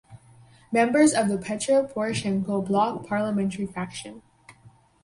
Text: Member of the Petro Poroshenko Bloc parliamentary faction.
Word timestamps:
Member 0.71 1.01
of 1.03 1.27
the 1.29 1.37
Petro 1.37 1.83
Poroshenko 1.83 2.65
Bloc 2.65 3.05
parliamentary 3.07 3.67
faction. 3.67 4.23